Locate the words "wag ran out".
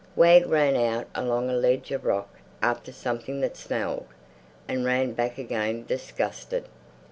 0.15-1.05